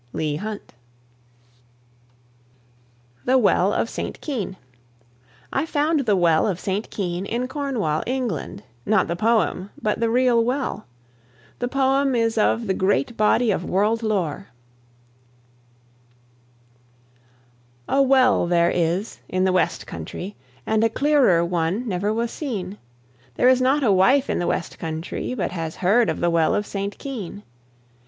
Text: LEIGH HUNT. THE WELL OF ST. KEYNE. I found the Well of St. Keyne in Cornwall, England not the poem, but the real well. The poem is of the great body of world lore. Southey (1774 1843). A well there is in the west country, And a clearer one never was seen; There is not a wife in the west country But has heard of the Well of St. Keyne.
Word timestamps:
LEIGH 0.13 0.37
HUNT. 0.37 0.73
THE 3.25 3.37
WELL 3.37 3.71
OF 3.71 3.87
ST. 3.87 4.19
KEYNE. 4.19 4.57
I 5.53 5.67
found 5.67 6.07
the 6.07 6.15
Well 6.15 6.47
of 6.47 6.59
St. 6.59 6.89
Keyne 6.89 7.27
in 7.27 7.47
Cornwall, 7.47 8.01
England 8.07 8.63
not 8.83 9.07
the 9.07 9.15
poem, 9.15 9.69
but 9.79 9.99
the 9.99 10.09
real 10.09 10.43
well. 10.43 10.87
The 11.59 11.67
poem 11.67 12.15
is 12.15 12.35
of 12.39 12.65
the 12.65 12.73
great 12.73 13.15
body 13.15 13.51
of 13.51 13.63
world 13.63 14.01
lore. 14.01 14.47
Southey 17.87 17.99
(1774 18.01 18.01
1843). 18.01 18.01
A 18.01 18.01
well 18.09 18.47
there 18.47 18.71
is 18.71 19.19
in 19.29 19.43
the 19.43 19.53
west 19.53 19.85
country, 19.85 20.35
And 20.65 20.83
a 20.83 20.89
clearer 20.89 21.45
one 21.45 21.87
never 21.87 22.11
was 22.11 22.31
seen; 22.31 22.79
There 23.35 23.47
is 23.47 23.61
not 23.61 23.83
a 23.83 23.91
wife 23.91 24.31
in 24.31 24.39
the 24.39 24.47
west 24.47 24.79
country 24.79 25.35
But 25.35 25.51
has 25.51 25.75
heard 25.75 26.09
of 26.09 26.21
the 26.21 26.31
Well 26.31 26.55
of 26.55 26.65
St. 26.65 26.97
Keyne. 26.97 27.43